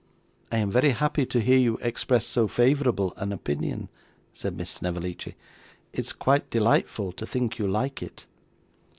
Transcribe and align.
'I 0.51 0.57
am 0.57 0.71
very 0.71 0.89
happy 0.93 1.27
to 1.27 1.39
hear 1.39 1.59
you 1.59 1.77
express 1.77 2.25
so 2.25 2.47
favourable 2.47 3.13
an 3.17 3.31
opinion,' 3.31 3.87
said 4.33 4.57
Miss 4.57 4.71
Snevellicci. 4.71 5.35
'It's 5.93 6.11
quite 6.11 6.49
delightful 6.49 7.11
to 7.11 7.25
think 7.27 7.59
you 7.59 7.67
like 7.67 8.01
it. 8.01 8.25